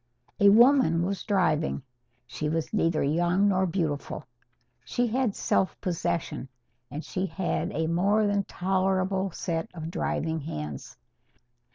[0.39, 1.83] A woman was driving.
[2.25, 4.25] She was neither young nor beautiful.
[4.83, 6.49] She had self possession,
[6.89, 10.97] and she had a more than tolerable set of driving hands.